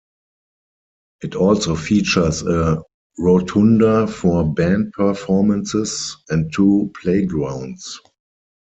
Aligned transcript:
It 1.21 1.35
also 1.35 1.75
features 1.75 2.41
a 2.41 2.81
rotunda 3.19 4.07
for 4.07 4.51
band 4.51 4.93
performances, 4.93 6.17
and 6.29 6.51
two 6.51 6.91
playgrounds. 6.99 8.01